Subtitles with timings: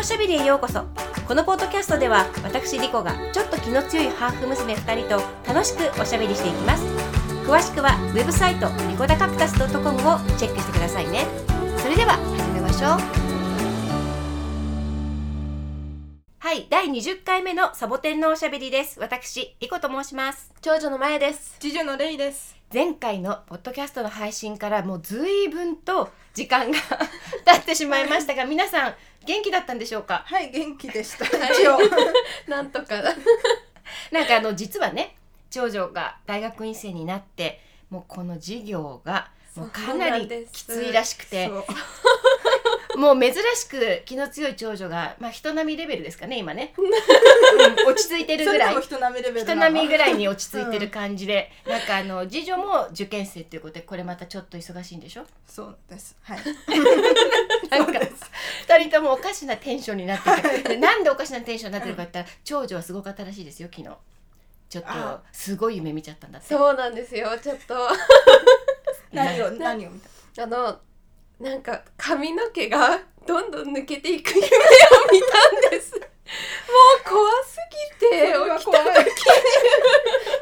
[0.00, 0.82] おしゃべりへようこそ。
[1.28, 6.86] このポッドキャストでは私リコがちょっと気の強いハーフ娘2人と楽しくおしゃべりしていきます。
[7.46, 9.92] 詳しくはウェブサイトリコダカクタス .com を
[10.38, 11.26] チェックしてくださいね。
[11.76, 12.90] それでは始めましょう。
[16.38, 18.98] はい第20回目のサボテンのおしゃべりです。
[19.00, 20.50] 私リコと申します。
[20.62, 21.56] 長女のまえです。
[21.60, 22.56] 次女のレイです。
[22.72, 26.78] 前回のポッドキャストの配信からもう随分と時間が
[27.44, 28.94] 経ってしまいましたが皆さん
[29.26, 30.22] 元気だったんでしょうか？
[30.26, 31.24] はい、元気でした。
[31.26, 31.78] 一応。
[32.48, 33.02] なんとか。
[34.12, 35.16] なんかあの実はね
[35.50, 41.50] 長女が大学院生になってもうこの授業がもうかなりきついらしくて
[42.96, 46.82] もう珍しく気の強い長女が、まあ、人並みレベルですかね今ね、う
[47.84, 48.80] ん落ち着いてるぐらい。
[48.80, 55.24] 人並みレベル人並みぐらいに落ち着いてる感じで、なんかあの次女も受験生ということでこれまたちょっと忙しいんでしょ？
[55.46, 56.16] そうです。
[56.22, 56.38] はい。
[57.70, 60.68] なんか二人ともおかしなテンションになってて。
[60.70, 63.94] でなんでおかしなテンションになってるかって言ったら長女はすごかったらしいですよ昨日。
[64.68, 65.22] ちょっとあ。
[65.32, 66.48] すごい夢見ちゃったんだって。
[66.48, 67.28] そうなんですよ。
[67.42, 67.88] ちょっと。
[69.12, 70.00] 何を何を見
[70.36, 70.44] た？
[70.44, 70.78] あの
[71.40, 74.50] なんか髪の毛がどんどん抜けていく夢を
[75.10, 75.94] 見たんです。
[75.94, 77.58] もう怖す
[77.98, 79.06] ぎて起きた怖い。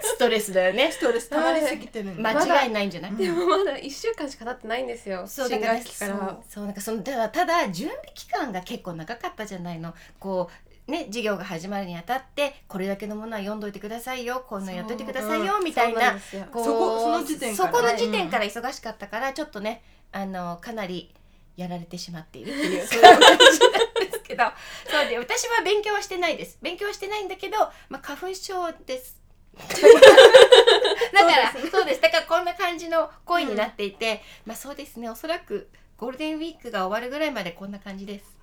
[0.02, 0.90] ストレスだよね。
[0.90, 2.34] ストレス溜まりすぎてるんだ。
[2.34, 5.24] 間違いないんじゃない、でもまだ一週間しか経ってないんですよ。
[5.26, 6.18] 新そうだから学期から。
[6.18, 9.94] そうそうなんかそのただただ準備期間が結構長かったじゃないの。
[10.18, 10.50] こ
[10.88, 14.44] うね授業が始まるにあたってこれだけのものは読んどいてくださいよ。
[14.46, 16.12] こんなのやっといてくださいよみたいな。
[16.12, 16.44] んですよ。
[16.52, 17.72] こうそこその時点から。
[17.72, 21.14] そこの時点から忙しかったからちょっとねあのかなり
[21.56, 23.02] やられてしまっているっていうそう。
[23.02, 24.44] いう感じなんですけど。
[24.88, 26.58] そうで私は勉強はしてないです。
[26.62, 29.18] 勉強はしてないんだけど、まあ、花粉症です。
[29.58, 35.10] だからそうですだからこんな感じの声になっていて、まあそうですね。
[35.10, 38.38] おそらくゴールデンウィークが終わるぐらいまでこんな感じです。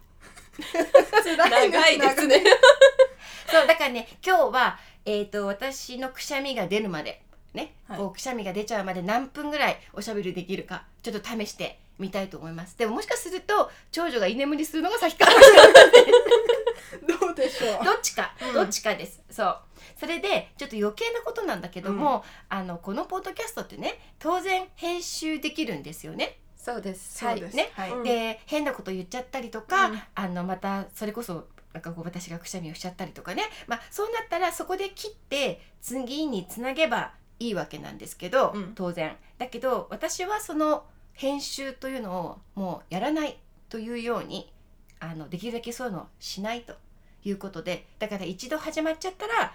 [1.23, 2.43] 辛長いですね。
[3.49, 7.21] そうだからね今日は、えー、と私のくしゃみが出るまで
[7.55, 7.97] ね、はい。
[7.97, 12.77] こうくしゃみが出ちゃうまで何分ぐらいおしゃべりできるかちょっと試してみたいと思います。
[12.77, 15.75] でももしかすると長女が居眠りするのが先かもしれない
[17.19, 17.85] どうでしょう。
[17.85, 18.53] どっちか、うん。
[18.53, 19.21] どっちかです。
[19.29, 19.59] そう。
[19.97, 26.39] それでちょっと余計なことなんだけども、あのこのポッドキャストってね当然編集できるんですよね。
[26.57, 27.19] そうです。
[27.19, 27.55] そうです。
[27.55, 27.71] ね。
[27.73, 27.91] はい。
[27.91, 30.01] うんで変なこと言っちゃったりとか、うん。
[30.15, 43.37] あのまたそれこそなんかこう私がくしゃみをしちゃったりとかね、まあ、そうなったらそこで切って次につなげばいいわけなんですけど、うん当然だけど私はその編集というのをもうやらない
[43.69, 44.51] というように
[44.99, 46.73] あのできるだけそういうのをしないと
[47.23, 49.53] いうことでだから一度始まっちゃったら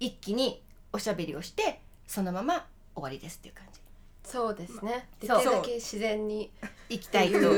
[0.00, 0.62] 一気に
[0.92, 3.80] おしゃべりをしてそのまま終わりですっていう感じ
[4.28, 5.08] そうですね。
[5.20, 6.50] できそうるだけ自然に。
[6.90, 7.38] いきたいと。
[7.40, 7.52] そう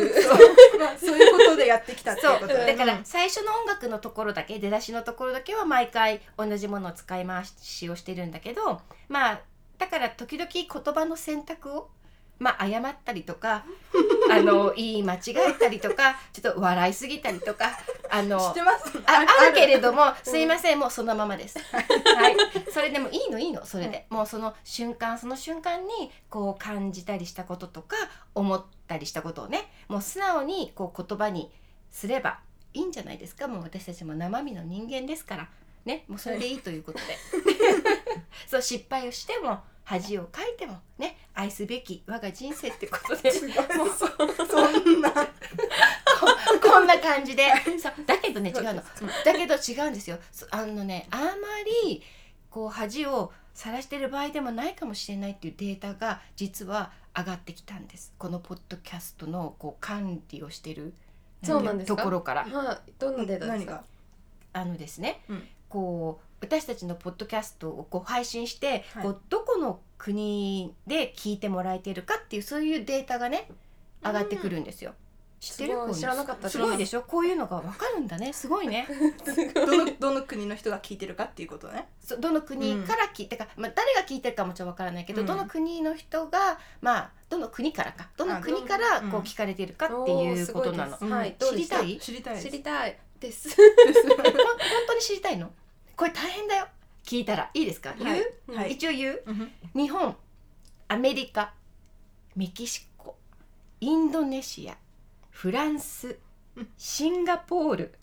[0.78, 2.66] まあそういうことでやってきたっていうことで。
[2.66, 9.40] だからうん最初の音楽のところだけ出だしのところだけは毎回同じものを使い回しをしてるんだけどまあ
[9.80, 11.88] だから時々言葉の選択を
[12.38, 13.64] まあ誤ったりとか
[14.30, 17.70] あの言い間違えたりとか ちょっと笑いすぎたりとか
[18.10, 18.98] あの知ってます？
[19.06, 19.54] あある。
[19.54, 21.58] けれどもすいませんもうそのままです。
[21.58, 22.36] はい、
[22.70, 27.96] それでもいいのいいのそれで、もうその瞬間その瞬間にこう感じたりしたこととか
[28.34, 31.50] 思ったりしたことをねもう素直にこう言葉に
[31.90, 32.40] すれば
[32.74, 33.48] いいんじゃないですか。
[33.48, 35.48] もう私たちも生身の人間ですから。
[35.84, 36.04] ね。
[36.08, 37.04] もうそれでいいということで、
[38.46, 43.30] そう失敗をしても恥をかいてもね愛すべき我が人生ってことで。
[43.76, 45.10] もうそんな。
[46.62, 47.48] こんな感じで。
[47.80, 48.82] そうだけどね違そううの。
[49.24, 50.18] だけど違うんですよ。
[50.30, 51.26] そあのねあま
[51.84, 52.02] り
[52.50, 58.12] こう恥を晒してる場合でもないかもしれないっていうデータが実は上がってきたんです。
[58.18, 60.94] このポッドキャストのこう管理をしてる
[61.42, 61.96] そうなんですか？
[61.96, 62.44] ところから。
[62.44, 62.92] はい。
[62.98, 63.82] どんなデータですか？
[64.52, 65.48] あのですね、うん。
[65.68, 69.02] こう私たちのポッドキャストをこう配信して、はい。
[69.04, 73.48] こうどこの国で聞いてもらえてるかっていうそういうデータがね
[74.02, 74.94] 上がってくるんですよ。
[75.40, 75.74] 知ってる？
[75.94, 76.52] 知らなかったです。
[76.52, 77.02] すごいでしょ？
[77.02, 78.32] こういうのがわかるんだね。
[78.34, 78.86] すごいね。
[79.54, 81.88] どの どの国の人が聞いてるかっていうことね。
[82.02, 85.26] そどの国から聞いてか、まあ、誰が聞いてるかもちろんわからないけど、うん。
[85.26, 90.96] どの国の人がまあどの国からかどの国からこう聞かれてるかっていうことなの。
[90.96, 91.04] ごいです。
[91.04, 91.12] ほん。
[91.12, 91.36] はい。
[91.38, 91.98] 知りたい？
[91.98, 92.42] 知りたい。
[92.42, 92.98] 知りたい。
[93.20, 93.50] です。
[93.54, 93.66] 本
[94.88, 95.50] 当に知りたいの？
[96.00, 96.66] これ大変だよ。
[97.04, 97.50] 聞いたら。
[97.52, 98.72] いいですか、言う、はい。
[98.72, 99.22] 一応言う？
[99.26, 99.52] うん。
[99.74, 100.16] 日本
[100.88, 101.52] アメリカ
[102.34, 103.16] メキシコ
[103.80, 104.78] インドネシア
[105.28, 106.16] フランス
[106.56, 106.68] うん。
[106.78, 107.94] シンガポール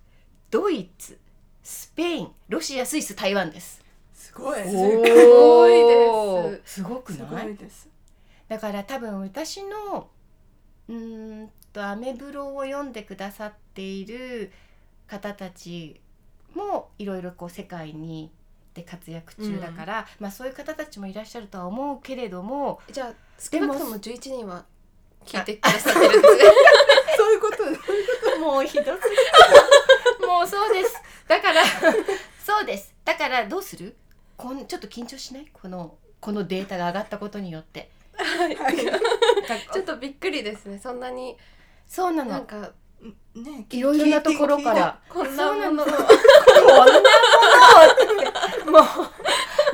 [0.52, 1.18] ドイツ
[1.64, 3.84] スペインロシアスイス台湾です。
[4.14, 4.60] すごい。
[4.64, 6.76] すごいです。
[6.76, 7.54] すごくない？
[7.54, 7.90] いです。
[8.48, 10.08] だから多分私の
[10.88, 14.52] うーんとアメブロを読んでくださっている
[15.08, 16.00] 方たち
[16.56, 18.32] もいろいろこう世界に
[18.74, 24.66] で活躍中だから、まあそういう方たちもいらっしゃるとは思うけれどもじゃあ少なくとも11人は
[25.26, 26.36] 聞いてくださってるんです。
[26.38, 26.44] ね
[27.18, 27.50] そういうこ
[28.36, 29.22] ともうひどすぎる。
[30.28, 30.96] もうそうです。
[31.28, 31.64] だから
[32.44, 32.94] そうです。
[33.04, 33.96] だからどうする？
[34.38, 35.48] こんちょっと緊張しない？
[35.52, 37.90] このこのデータが上がったことによって。
[39.74, 40.80] ちょっとびっくりですね。
[40.80, 41.38] そんなに
[41.88, 42.32] そうなの。
[42.32, 42.72] なんか
[43.02, 45.00] ねいろいろなところから。
[45.10, 45.84] こんなもの。
[45.86, 46.86] こんなも
[48.66, 48.72] の。
[48.72, 48.84] もう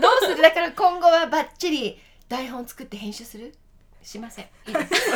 [0.01, 0.41] どうする？
[0.41, 3.53] だから今後はバッチリ台本作って編集する？
[4.01, 4.45] しません。
[4.67, 5.11] いいです。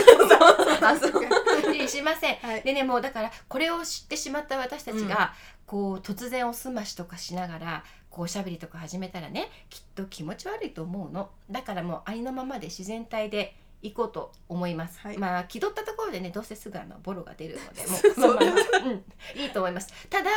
[0.81, 2.35] あそういいしません。
[2.37, 2.61] はい。
[2.61, 5.33] でねもうだからこれを知ってしまった私たちが、
[5.65, 11.29] こう突然おすましとかしながらこうおしゃべりとか始めたらねきっと気持ち悪いと思うの。
[11.51, 15.17] だからもうありのままで自然体で行こうと思います、はい。
[15.17, 19.93] まあ気取ったところでねどうせすぐあのボロが出るので もそううん、いいと思います。
[20.09, 20.29] ただ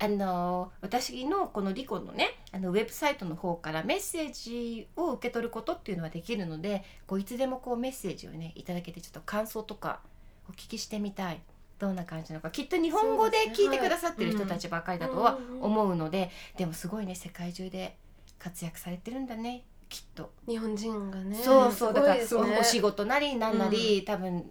[0.00, 10.00] あの私のこのリコのねあのウェブサイトの方からメッセージを受け取ることっていうのはできるのでこういつでもこうメッセージをねいただけてちょっと感想とか
[10.48, 11.40] お聞きしてみたい。
[11.78, 12.50] どんな感じなのか。
[12.50, 17.96] きっと日本語で聞いてくださってる人たちばかりだとは思うのででもすごいね世界中で
[18.38, 20.30] 活躍されてるんだねきっと。
[20.46, 21.36] 日本人がね。
[21.36, 22.24] そうそうだからね。
[22.60, 24.50] お仕事なりなんなり、多分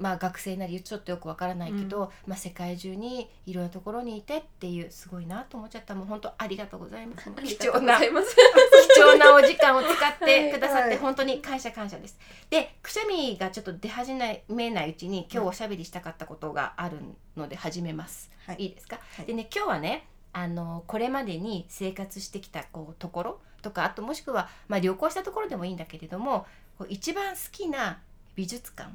[0.00, 5.94] まあ学生なりちょっとよくわからないけど、まあ世界中にいろんなところにいてっていうすごいなと思っちゃった。
[5.94, 7.30] もう本当ありがとうございます。
[7.44, 10.98] 貴重な 貴重なお時間を使ってくださってはい。
[10.98, 12.18] 本当に感謝感謝です。
[12.48, 14.14] でくしゃみがちょっと出始
[14.48, 16.98] めないうちに今日おしゃべりしたかったことがある
[17.36, 18.30] ので始めます。
[18.46, 18.56] はい。
[18.58, 19.26] いいですか、はい。
[19.26, 26.46] でね今日はねあのこれまでに生活してきたこうところとかあともしくは、まあ、旅行したところでもいいんだけれども
[26.88, 27.98] 一番好きな
[28.36, 28.90] 美術館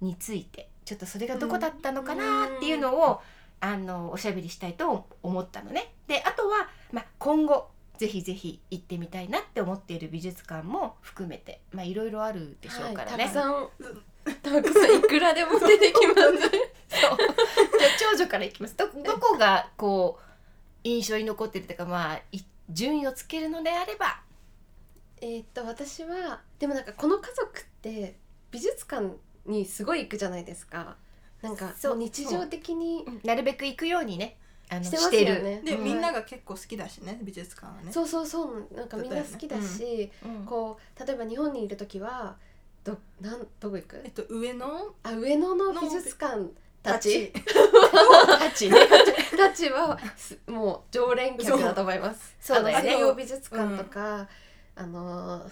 [0.00, 3.20] についてちょっとそれがどこだったのかなっていうのを、
[3.60, 5.92] あのおしゃべりしたいと思ったのね。
[6.06, 7.68] であとは、まあ、今後
[7.98, 13.24] ぜひぜひ行ってみたいなって思っている美術館も含めてまあいろいろあるでしょうからね。
[13.24, 13.68] はい、たくさん
[14.42, 16.20] たくさんいくらでも出てきます。
[16.22, 16.40] そう。
[16.48, 18.76] じゃあ長女からいきます。
[18.76, 20.28] どどこがこう
[20.84, 22.40] 印象に残ってるとかまあい
[22.70, 24.20] 順位をつけるのであれば。
[25.20, 28.16] えーっと私はでもなんかこの家族って
[28.50, 29.06] 美術館
[29.46, 30.96] にすごい行くじゃないですか。
[31.42, 31.94] なんかそう。
[31.96, 34.36] もう日常的になるべく行くようにね。
[34.70, 35.62] あのしてますよね。
[35.64, 35.84] で、うん。
[35.84, 37.90] みんなが結構好きだしね美術館はね。
[37.90, 38.68] そうそうそう。
[38.76, 40.44] なんかみんな好きだしうん。
[40.44, 42.36] こう例えば日本にいる時は
[42.84, 44.00] どなんどこ行く？
[44.04, 44.66] えっと上野？
[45.02, 47.32] あ上野の美術館たち。
[47.32, 48.76] た ちね
[49.38, 52.36] たちはすもう常連客だと思います。
[52.40, 52.90] そうだよね。
[52.90, 54.28] 西洋美術館とか、
[54.76, 55.50] あのー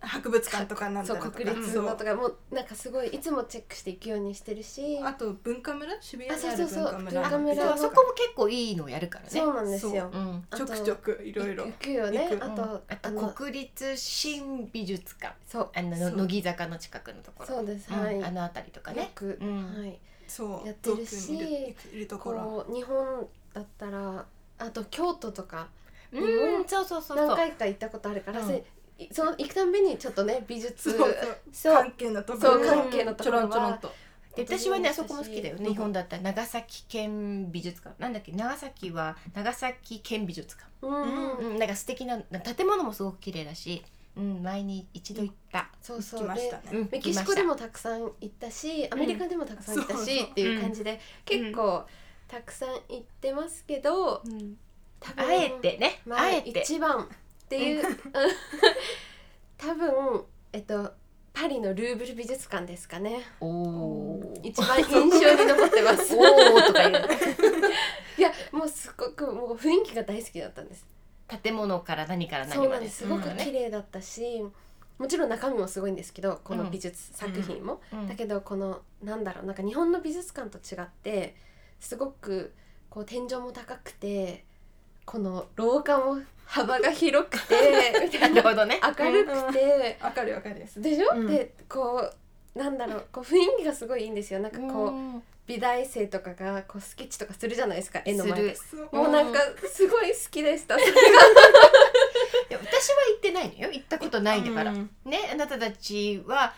[0.00, 1.30] 博物館とかなんだとか。
[1.30, 5.90] 国立のとかもうなんかすごいいつもチェックしていくようにしてるし、あと文化村？
[6.00, 7.22] 渋谷にあるあそうそうそう文化村。
[7.22, 7.68] 文化村。
[7.68, 9.30] そうそこも結構いいのやるからね。
[9.30, 10.10] そうなんですよ。
[10.12, 10.16] う。
[10.16, 11.64] んあちょくちょくいろいろ。
[11.64, 12.28] 行くよね。
[12.38, 15.34] あと、あとの国立新美術館。
[15.46, 15.70] そう。
[15.74, 17.46] あの乃木坂の近くのところ。
[17.46, 17.88] そうです。
[17.90, 18.00] うん。
[18.00, 18.22] はい。
[18.22, 19.02] あの辺りとかね。
[19.02, 19.80] よく、うん。
[19.80, 19.98] はい。
[20.28, 21.74] そうやってるし
[22.18, 24.24] こう日本だったら
[24.58, 25.68] あと京都とか
[26.12, 27.26] うんそうそうそうそう。
[27.28, 28.62] 何回か行ったことあるから、うん。
[29.12, 30.98] その行くたんびにちょっとね美術
[31.62, 32.60] 関係のところ。
[32.60, 33.80] 関係のところは
[34.36, 35.56] 私はねあそこも好きだよ。
[35.56, 38.00] ね日本だったら長崎県美術館。
[38.00, 40.68] なんだっけ長崎は長崎県美術館。
[40.82, 41.50] うん、うん。
[41.52, 43.84] うんなんか素敵な建物もすごく綺麗だし
[44.18, 45.68] うん前に一度行った。
[45.80, 46.20] そうそう。
[46.20, 46.78] 来ましたでね。
[46.78, 51.84] うんメキシコでもたくさん行ったしアメリカでもたくさん行ったし、っていう感じで、結構
[52.26, 54.22] たくさん行ってますけど
[55.00, 56.00] 多分あえてね。
[56.04, 56.60] まあ、あえて。
[56.60, 57.06] 一番っ
[57.48, 57.84] ていう
[59.56, 60.92] 多分えっと
[61.32, 63.22] パリのルーブル美術館ですかね。
[63.40, 66.14] お一番印象に残ってます。
[66.18, 67.08] おーとか言う。
[68.18, 70.84] いやもうすごくもう雰囲気が大好きだったんです
[71.42, 72.70] 建物から何からそう何まで。
[72.74, 72.98] なんです。
[72.98, 74.44] すごく綺麗だったし、
[74.98, 78.08] もちろん中身もすごいんですけどこの美術作品も、うん。
[78.08, 81.36] だけどこのなんだろうなんか日本の美術館と違って
[81.80, 82.52] すごく
[82.90, 84.44] こう天井も高くて
[85.04, 87.54] この廊下も幅が広くて
[88.04, 88.80] みた ないるなほどね。
[88.98, 90.64] 明るくて、わかるわかる。
[90.78, 91.26] でしょ、うん。
[91.26, 92.10] でこ
[92.54, 94.40] うなんだろうこう雰囲気がすごいいいんですよ。
[94.40, 98.56] なんかこう、うん美大生とかがこうスケッチとかするじゃないですか絵の前で。
[98.92, 100.76] もうなんかすごい好きでした。
[100.78, 100.86] いや
[102.50, 103.70] 私は行ってないのよ。
[103.72, 106.52] 行ったことないんだから、うんねあなたたちは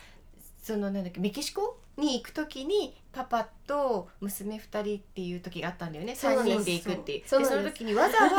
[0.61, 6.15] そのなんだっけメキシコに行く時にパパと娘2人っていう時があったんだよね。
[6.15, 6.63] 3そうなんです。
[6.63, 8.37] 人で行くっていうその時にわざわざ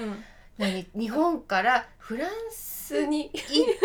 [0.00, 0.24] うん。
[0.56, 3.78] 何日本からフランスに行って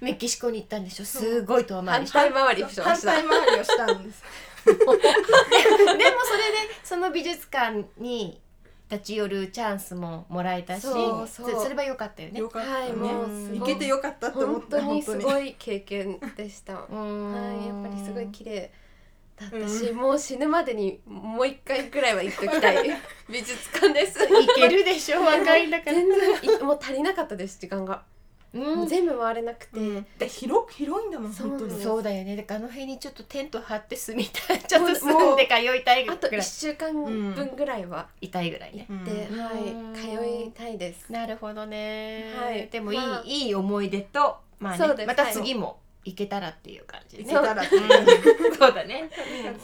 [0.00, 1.04] メキシコに行ったんでしょ。
[1.04, 2.20] すごい遠回反りした。
[2.20, 2.30] 反。
[2.30, 2.68] 対回りを
[3.64, 4.22] したんです
[4.78, 6.14] でもそれで
[6.82, 8.40] その美術館に
[8.90, 11.62] 立ち寄るチャンスももらえたしそうそう。
[11.62, 12.40] それは良かったよね。
[12.40, 16.74] よかったね、はいもうす行けてよかったと思本った当にすいごい経験でした。
[16.74, 18.70] はうんい、やっぱりすごい綺麗
[19.36, 22.90] だったし、もう死ぬまでにもう一回くらいは行っときたい。
[23.30, 24.22] 美術館です。
[24.24, 25.94] いけるでしょ若いんだから。
[25.94, 28.02] 全然いもう足りなかったです時間が、
[28.54, 28.86] うん。
[28.86, 30.06] 全部回れなくて、うん。
[30.18, 31.82] で広く広いんだもんそう本当に。
[31.82, 32.36] そうだよね。
[32.36, 34.60] だからあの辺にちょっとテント張って住みたい。
[34.60, 39.40] ちょっと住んで通いたいぐあとらい1週間分ぐらいは痛いぐらいね行って、うん。
[39.40, 39.98] はい。
[39.98, 41.12] 通いたいです。
[41.12, 42.68] なるほどね、はい。
[42.68, 43.22] でもいい、まあ。
[43.24, 47.34] いい思い出とまあねまた次も行けたらっていう感じでね。
[47.34, 47.62] 行けたら。
[47.62, 48.54] ってうん。
[48.56, 49.10] そうだね。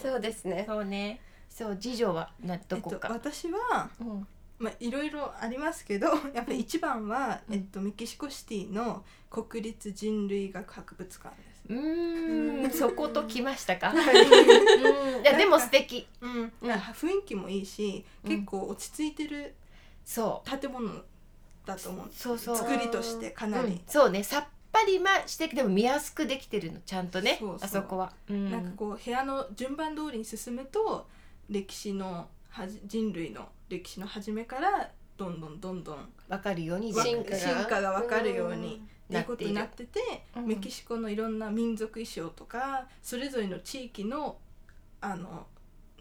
[0.01, 0.65] そうですね。
[0.67, 1.21] そうね。
[1.49, 4.27] そう次女はなどえっことか、私はうん
[4.59, 7.55] まあいろいろありますけど やっぱり一番は、うん。
[7.55, 11.63] えっと、メキシコシティの国立人類学博物館です。
[11.69, 12.71] うーん。
[12.71, 13.91] そこときましたか？
[13.91, 15.23] はいうん。
[15.23, 16.09] いやでも素敵。
[16.21, 18.31] うん、雰囲気もいいし、うん。
[18.31, 19.55] 結構落ち着いてる
[20.05, 21.05] そ建物
[21.65, 22.07] だと思う。
[22.07, 22.57] うそうそう。
[22.57, 23.81] 作りとしてかなり、うん。
[23.87, 24.25] そうね。
[24.25, 27.59] さっぱりましてでも見やすくできてるのちゃんとねそうそう。
[27.63, 28.13] あそこは。
[28.29, 28.51] うん。
[28.51, 31.07] なんかこう部屋の順番通りに進むと
[31.49, 37.37] 歴史のはじ人類の歴史の初めからどんどんどんどんわかるようにわ進化が。
[37.37, 39.17] 進化が分かるようにうん。
[39.17, 40.01] いうことになってて、
[40.37, 44.37] うんメキシコのいろんな民族衣装とかそれぞれの地域の
[45.01, 45.47] あの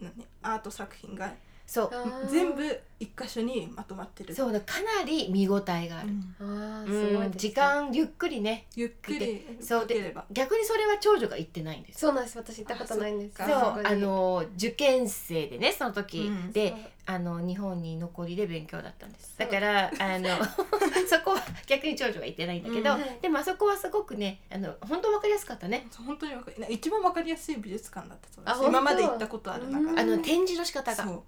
[0.00, 1.32] 何アート作品が
[1.66, 1.90] そう。
[2.30, 4.34] 全部一箇所にまとまってる。
[4.34, 6.08] そうだかなり見応えがある。
[6.40, 6.82] うん。
[6.82, 7.08] あーうん。
[7.10, 7.30] すごいですね。
[7.36, 10.14] 時間ゆっくりねゆっくりそうで。
[10.30, 12.00] 逆にそれは長女が言ってないんです。
[12.00, 16.74] そうなんです私行ったことないんですそうあそっあの受験生でねその時、うんで
[17.10, 19.34] あの日本に残りで勉強だったんです。
[19.38, 20.28] だからあの
[21.08, 25.86] そこは逆に長女は言ってないんだけど、うんはいでもあそこはすごくねあの本当わかりやすかったね。
[26.06, 26.34] 本当に
[26.68, 28.68] 一番わかりやすい美術館だったそうです。
[28.68, 31.02] 今まで行ったことある中うあの展示の仕方が。
[31.02, 31.24] そ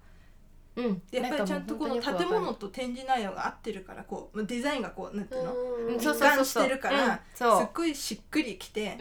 [0.77, 0.81] う。
[0.83, 1.01] うん。
[1.09, 5.53] でやっぱりちゃんとこの建物とと展示内容が合ってるからこうデザインがこうなんていうの？
[5.55, 6.29] うん一そうそうそう。
[6.29, 8.99] 貫してるからすっごいしっくりきて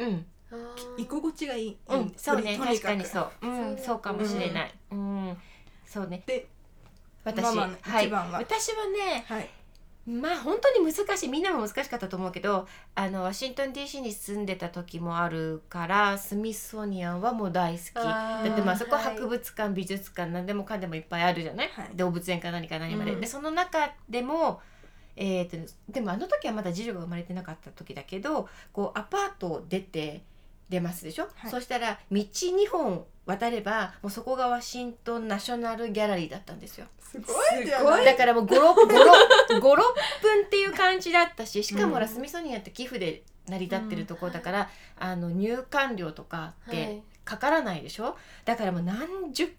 [0.97, 5.37] 居心地がいい、うん、そうね確かにそう、うん、そうそうかもしれない、うん。
[5.85, 6.23] そうね。
[6.25, 6.49] で
[7.25, 8.39] 私、ママのはい、一番は。
[8.39, 9.49] 私はねはい。
[10.07, 17.95] まあ本当に難しいみんなも難しかったと思うけどあのワシントン DC に住んでた時もあるからスミソニアンはもう大好き。
[17.95, 21.91] だってまあそこはい博物館、美術館何でもかんでもいっぱいあるじゃない、はい。
[21.95, 23.21] 動物園か何か何まで、うん。
[23.21, 24.61] でその中でも
[25.17, 30.23] えー、とでもあの時はまだ次女が生まれてなかった時だけどこうアパートを出て
[30.71, 31.51] 出ますでしょ、はい。
[31.51, 36.87] そしたら道2本渡ればもうそこがワシントンナショナルギャラリーだったんですよ。
[37.03, 38.87] すごいだからもう56分
[40.47, 47.03] っていう感じだったししかもほら、うんスミソニアって寄付で成り立ってるところだから、あの入館料とかっはてい。
[47.25, 48.17] かからないでしょ？
[48.45, 49.53] だからもう何十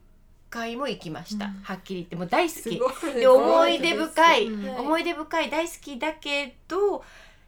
[0.49, 1.51] 回も行きました、うん。
[1.61, 2.15] はっきり言って。
[2.15, 2.61] もう大好き。
[2.61, 3.13] すごい。
[3.19, 4.79] で思い出深い、うんはい。
[4.79, 7.03] 思い出深い大好きだけど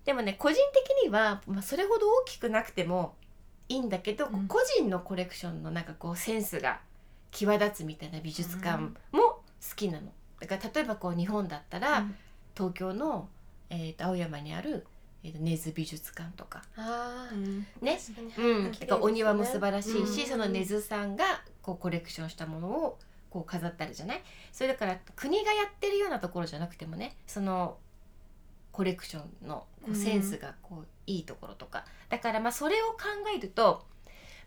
[0.05, 3.15] でもね個人的には、まあ、それほど大きくなくても
[3.73, 4.47] いいんだけど、うん。
[4.47, 6.79] 個人のコレクションのなんかこうセンスが
[7.31, 8.77] 際立つみたいな美術館
[9.11, 9.41] も好
[9.75, 10.11] きなの。
[10.39, 12.15] だから例えばこう日本だったら、うん。
[12.55, 13.27] 東京の、
[13.69, 14.85] えーと青山にある、
[15.23, 16.61] えーと根津美術館とか。
[16.77, 17.35] あー。
[17.35, 17.67] うん。
[17.81, 17.99] ね、
[18.37, 18.77] うん、ね。
[19.01, 20.27] お庭も素晴らしいし、うん。
[20.27, 22.99] その根津さんがこうコレクションしたものを
[23.29, 24.21] こう飾ってあるじゃない？
[24.51, 27.77] それだから国がやってるようなところじゃなくてもねその
[28.71, 32.99] コレクションのこうセンスがこういいところとか、だからまあそれを考
[33.35, 33.85] えると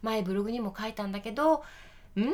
[0.02, 1.62] 前ブログにも書いたんだけど
[2.16, 2.24] うー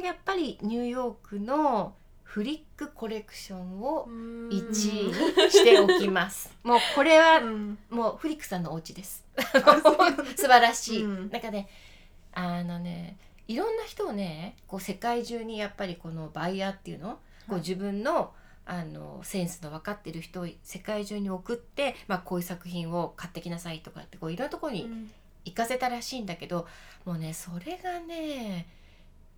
[0.00, 6.56] んやっぱりニューヨークのフリックコレクションをうん1位にしておきます。
[6.62, 7.78] もうこれはうん。
[7.90, 9.24] もうフリックさんのお家です。
[10.36, 11.04] 素晴らしい。
[11.04, 11.30] うん。
[11.30, 11.68] なんかね
[12.32, 18.32] あのねいろんな人をねこう世界中にやっぱりこのバイヤーっていうの、こう自分の
[18.64, 25.10] あのセンスの分かってる人を世界中に送って、まあ、こういう作品を買ってきなさいとかってこういろんなところにうん。
[25.44, 26.68] 行かせたらしいんだけど
[27.04, 28.68] もうねそれがね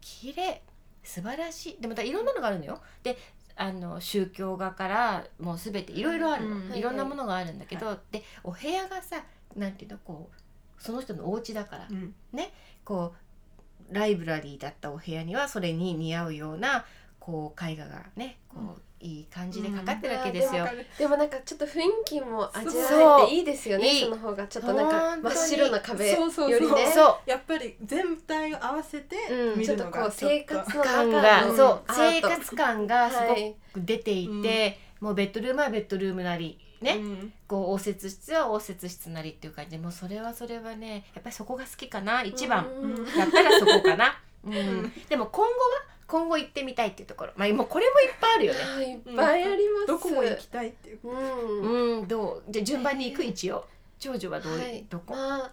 [0.02, 0.61] 綺麗
[1.02, 1.81] 素晴らしい。
[1.81, 2.83] でまたいろんなのがあるのよ。
[3.02, 3.16] で
[3.57, 9.25] あの宗教画からもう全ていろいろあるの、うんいろんなものがあるんだけど、でお部屋がさ
[9.57, 12.14] なんていうのこうその人のお家だから、うん。
[12.85, 13.14] こ
[13.90, 16.85] うライブラリーだったお部屋にはそれに似合うような
[17.25, 20.66] こう絵画がねこう、いい感じでかかってるわけですよ。
[20.99, 24.47] でもなんかちょっと雰囲気も味わえていいですよねその方が。
[24.47, 24.90] ちょっとなん
[25.23, 26.50] か真っ白な壁そうそうそう。
[26.50, 26.93] よりね。
[26.93, 29.59] そやっぱり全体を合わせてうん。
[29.59, 30.28] 見ちょっとこうるのがちょっと。
[30.28, 31.83] 生活のう感中のがそう。
[31.95, 37.33] 生活感がすごはいく出ていて、もうベッドルームはベッドルームなりね、うん。
[37.49, 42.66] こう応接室は応接室なりっていう感じでもうそれはそれはねやっぱりそこが好きかな一番。
[42.66, 42.95] うん。
[42.97, 44.19] だったらそこかな。
[44.45, 44.52] うん。
[44.52, 44.93] ん。
[45.09, 47.33] でも今後は今後行ってみたいっていうところ。
[47.37, 48.61] まあもうこれもいっぱいあるよね。
[48.63, 51.01] あいっぱいあります、どこも行きたいっていう。
[51.03, 52.01] うん。
[52.01, 52.51] うんどう？
[52.51, 53.65] じゃあ順番に行く一応。
[53.99, 54.85] 長女はどう、はい。
[54.91, 55.53] どこ、まあ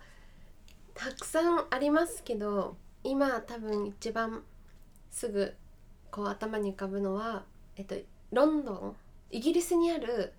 [0.93, 4.43] たくさんありますけど今多分一番
[5.09, 5.55] すぐ
[6.09, 7.45] こう頭に浮かぶのは
[7.77, 7.95] えっと
[8.31, 8.95] ロンドン。
[9.33, 10.33] イギリスにある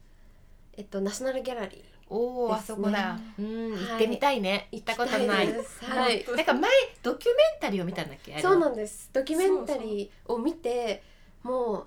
[0.76, 3.18] えっとナショナルギャラリーおお、あそこだ。
[3.38, 3.80] うんはい。
[3.88, 5.46] 行ってみたいね、行ったことない。
[5.46, 6.24] はい。
[6.24, 6.70] 本なんか前
[7.02, 8.38] ドキュメンタリーを見たんだっけ？
[8.40, 9.08] そうなんです。
[9.12, 11.02] ドキュメンタリーを見て
[11.42, 11.86] も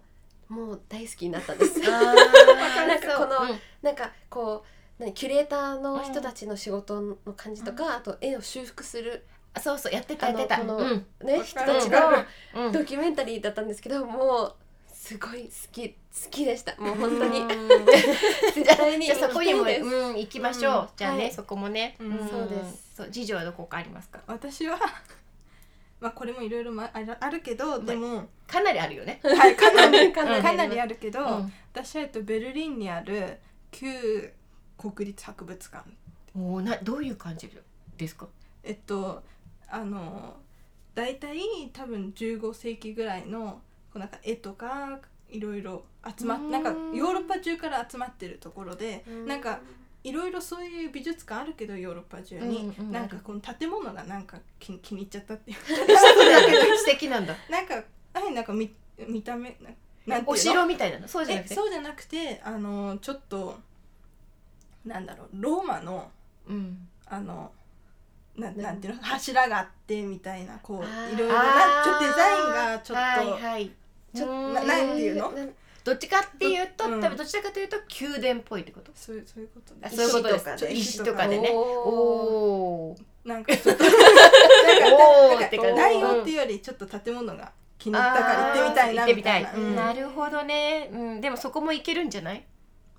[0.50, 1.80] うもう大好きになったんです。
[1.82, 3.48] なんかこのそう。
[3.48, 3.60] うん。
[3.82, 4.64] なんかこ
[5.00, 10.56] う何キュレーターの人たちの仕事の感じとか、あと絵を修復するあそうそうやってたやってた。
[10.56, 11.06] あのこのうん。
[11.28, 12.00] ね人たちの
[12.66, 12.72] うん。
[12.72, 14.56] ドキュメンタリーだったんですけどもう
[14.92, 16.76] すごい好き好きでした。
[16.78, 17.40] もう本当に。
[17.40, 19.64] うん絶対にじゃあそこにも。
[19.64, 20.88] うん行きましょう、うん。
[20.96, 21.34] じゃあね、はい。
[21.34, 22.14] そこもね、うん。
[22.26, 22.30] ん。
[22.30, 22.96] そうです。
[22.96, 24.20] そう次女はどこかありますか？
[24.28, 24.78] 私は
[26.00, 29.20] まあこれもいろいろまあるあるけどでもかなりあるよね。
[29.24, 31.54] はいかなりかなりかなりあるけど、うん。
[31.74, 33.40] 私はえっとベルリンにある
[33.72, 34.32] 旧
[34.78, 35.84] 国立博物館。
[36.38, 37.50] おーなどういう感じ
[37.98, 38.28] ですか？
[38.64, 39.24] えっと
[39.68, 40.38] あの
[40.94, 41.38] 大体
[41.74, 45.84] 多分15世紀ぐらいのこうなんか絵とかいろいろ
[46.18, 46.52] 集まっうん。
[46.52, 49.28] なんかヨーロッパ中から集まってるところでうん。
[49.28, 49.60] なんか
[50.04, 55.58] いろいろそういう美術館あるけどヨーロッパ中に、うんうんなんかこの建物がなんか気気に入っちゃったっていう。
[55.58, 57.36] 素敵なんだ。
[57.50, 57.74] なんか
[58.14, 58.72] はいなんか見
[59.08, 59.72] 見た目な
[60.06, 61.08] なんお城みたいなの？
[61.08, 61.54] そうじゃなくて？
[61.54, 63.60] えそうじゃなくてあのちょっと
[64.86, 66.12] なんだろうローマの
[66.48, 66.88] うん。
[67.08, 67.52] あの
[68.36, 69.02] なななんていうの？
[69.02, 73.72] 柱があってみたいなこういろいろなちょっとデザインがちょっと、はいはい
[74.16, 74.54] ちょうん。
[74.54, 75.32] ななんていうの？
[75.32, 75.46] な
[75.84, 77.02] どっちかっていうと、うん。
[77.02, 78.92] 多分どちらかというと宮殿っぽいってこと？
[78.96, 80.72] そういうそういうことあでそういうことです。
[80.72, 81.36] 石とかね。
[81.38, 81.50] 石とかでね。
[81.54, 85.72] おーおおなんかちょっとおなんーって感じ。
[85.74, 89.02] か内容っていうよりちょっと建物が気に入ったから行ってみたいな。
[89.02, 89.76] 行ってみたい、な、うん。
[89.76, 92.44] なるほどね、うん、でもそこも行けるんじゃない？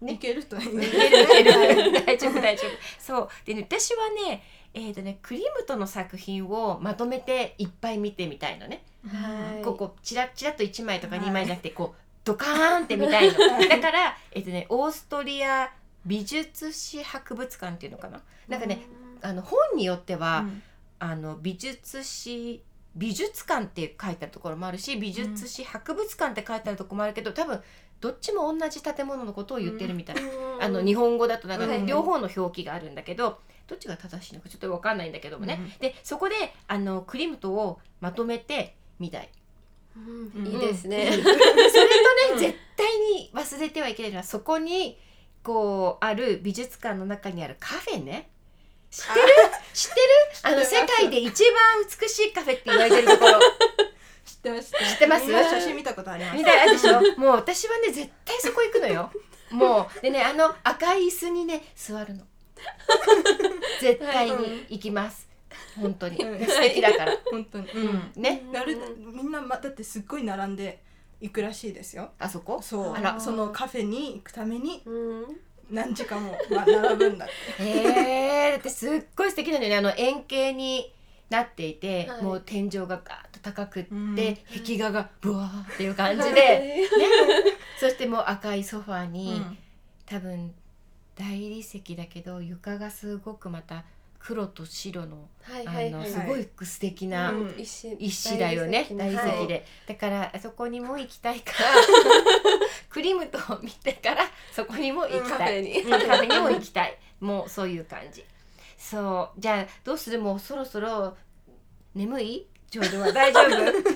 [0.01, 0.13] ね。
[0.13, 0.87] いけるといいいね。
[0.87, 1.93] けるいける。
[2.07, 2.71] 大丈夫大丈夫。
[2.99, 3.29] そう。
[3.45, 4.43] でね私はね
[4.75, 9.65] えーとねクリムトの作品をまとめていっぱい見てみたいのね、はい。
[9.65, 11.25] こうこうチラチラっと1枚とかはい。
[11.25, 13.39] 2枚じゃなくてこうドカーンって見たいの。
[13.69, 15.73] だからえっ、とねオーストリア
[16.05, 18.23] 美術史博物館っていうのかな。
[18.49, 18.87] なんかね、
[19.23, 20.63] あの本によっては、うん。
[20.99, 22.63] あの美術史
[22.95, 27.61] 美術館って書いてあるところもあるし美術史博物館って書いてあるところもあるけど多分
[28.01, 30.63] どっちも同じ建物のことを言ってるみたい、うん。
[30.63, 35.69] あの日本語だとなんかうん両方の表記があるんだけど、どっちが正しいのかちょっと分かんないんだけどもね、うん。
[35.81, 36.35] でそこで
[36.69, 39.29] あのクリムトをまとめてみたい。
[39.97, 40.33] うん。
[40.35, 40.47] うん。
[40.47, 41.39] いいですね、 それとね、
[42.33, 42.39] うん。
[42.39, 44.99] 絶対に忘れてはいけないのはそこに
[45.43, 48.31] こうある美術館の中にあるカフェね。
[48.91, 49.27] 知ってる？
[49.75, 50.07] 知ってる？
[50.43, 53.41] あの世界で一番美しいカフェって言われてるところ。
[54.25, 54.73] 知ってます。
[54.73, 55.27] 知知ってます？
[55.31, 56.37] 写真見たことあります。
[56.37, 59.11] みたいなでしょもう私はね絶対そこ行くのよ。
[59.51, 60.01] もう。
[60.01, 62.25] でねあの赤い椅子にね座るの。
[63.81, 65.26] 絶対に行きます
[65.81, 66.17] 本当に。
[66.17, 66.47] うん。
[66.47, 67.13] 素敵だから。
[67.31, 68.23] 本当に、うん。
[68.23, 68.43] ね。
[68.53, 70.83] なるみんな、ま、だってすっごい並んで
[71.21, 72.13] 行くらしいですよ。
[72.19, 72.61] あそこ？
[72.63, 72.93] そう。
[72.95, 73.21] あら。
[73.21, 75.41] そのカフェに行くためにうん。
[75.71, 77.63] 何時間も、ま、並ぶんだって。
[77.65, 79.77] へえだってすっごい素敵なんだよね。
[79.79, 80.93] あの円形に
[81.29, 82.23] なっていて、はい。
[82.23, 84.17] もう天井がガーッと高くって、うん。
[84.17, 86.59] 壁画がブワーっていう感じで、はい。
[86.61, 86.89] ね、
[87.81, 89.59] そしてもう赤いソファーに、うん。
[90.07, 90.55] 多分
[91.17, 93.85] 大理石だけど床がすごくまた
[94.27, 97.55] 黒と白の,、あのすごい素敵なうん。
[97.61, 98.89] 石石だよね。
[98.91, 99.47] 大理石はい。
[99.47, 101.69] で、だからあそこにも行きたいから
[102.91, 106.41] クリムトを見てからそこにも行きたい、うんカフェに。
[106.41, 106.99] も行きたい。
[107.21, 108.25] もうそういう感じ。
[108.77, 109.41] そう。
[109.41, 110.19] じゃあどうする？
[110.19, 111.17] もうそろそろ
[111.95, 112.49] 眠い？
[112.69, 113.03] ちょうど。
[113.03, 113.49] は 大丈夫。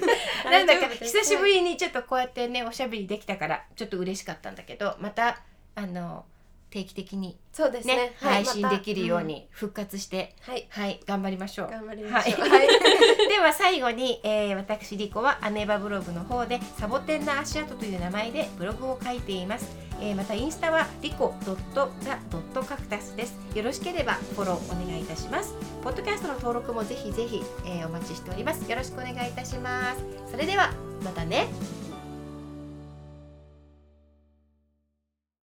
[0.48, 5.42] なんだか久しぶりにちょっとこうやってねおしゃべりできたからちょっと嬉しかったんだけどまた
[5.74, 6.24] あの
[6.70, 7.96] 定期的にそうですね。
[7.96, 10.66] ねはい配信できるように復活して、はい。
[10.70, 11.70] はい頑張りましょう。
[11.70, 12.40] 頑張りましょう。
[12.40, 12.50] はい。
[12.50, 12.68] はい。
[13.28, 23.36] では最後に、えー私リコはアメーバブログの方でサボテンの足跡という名前でブログを書いています、えーまたインスタはリコドットザドットカクタスです。
[23.54, 25.54] よろしければフォローお願いいたします。
[25.82, 28.70] ポッドキャストの登録もぜひぜひ、えーお待ちしております。
[28.70, 30.00] よろしくお願いいたします。
[30.30, 31.48] それではまたね。
[31.89, 31.89] ま